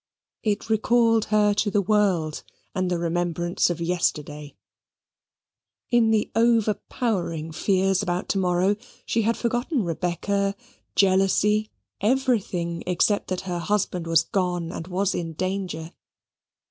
It 0.41 0.67
recalled 0.67 1.25
her 1.25 1.53
to 1.53 1.69
the 1.69 1.79
world 1.79 2.41
and 2.73 2.89
the 2.89 2.97
remembrance 2.97 3.69
of 3.69 3.79
yesterday. 3.79 4.55
In 5.91 6.09
the 6.09 6.31
overpowering 6.35 7.51
fears 7.51 8.01
about 8.01 8.27
to 8.29 8.39
morrow 8.39 8.77
she 9.05 9.21
had 9.21 9.37
forgotten 9.37 9.83
Rebecca 9.83 10.55
jealousy 10.95 11.69
everything 12.01 12.83
except 12.87 13.27
that 13.27 13.41
her 13.41 13.59
husband 13.59 14.07
was 14.07 14.23
gone 14.23 14.71
and 14.71 14.87
was 14.87 15.13
in 15.13 15.33
danger. 15.33 15.91